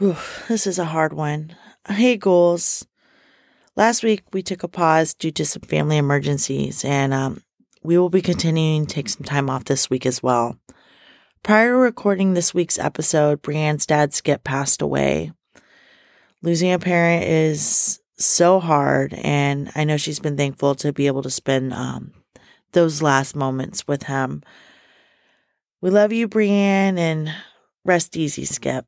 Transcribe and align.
Oof, 0.00 0.44
this 0.46 0.68
is 0.68 0.78
a 0.78 0.84
hard 0.84 1.12
one. 1.12 1.56
Hey, 1.88 2.16
goals. 2.16 2.86
Last 3.74 4.04
week 4.04 4.22
we 4.32 4.44
took 4.44 4.62
a 4.62 4.68
pause 4.68 5.12
due 5.12 5.32
to 5.32 5.44
some 5.44 5.62
family 5.62 5.96
emergencies, 5.96 6.84
and 6.84 7.12
um, 7.12 7.42
we 7.82 7.98
will 7.98 8.08
be 8.08 8.22
continuing 8.22 8.86
to 8.86 8.94
take 8.94 9.08
some 9.08 9.24
time 9.24 9.50
off 9.50 9.64
this 9.64 9.90
week 9.90 10.06
as 10.06 10.22
well. 10.22 10.56
Prior 11.42 11.72
to 11.72 11.76
recording 11.78 12.34
this 12.34 12.54
week's 12.54 12.78
episode, 12.78 13.42
Brianne's 13.42 13.86
dad 13.86 14.14
Skip 14.14 14.44
passed 14.44 14.82
away. 14.82 15.32
Losing 16.42 16.70
a 16.70 16.78
parent 16.78 17.24
is 17.24 17.98
so 18.18 18.60
hard, 18.60 19.14
and 19.14 19.68
I 19.74 19.82
know 19.82 19.96
she's 19.96 20.20
been 20.20 20.36
thankful 20.36 20.76
to 20.76 20.92
be 20.92 21.08
able 21.08 21.22
to 21.22 21.30
spend 21.30 21.72
um, 21.72 22.12
those 22.70 23.02
last 23.02 23.34
moments 23.34 23.88
with 23.88 24.04
him. 24.04 24.44
We 25.80 25.90
love 25.90 26.12
you, 26.12 26.28
Brianne, 26.28 26.98
and 26.98 27.34
rest 27.84 28.16
easy, 28.16 28.44
Skip. 28.44 28.86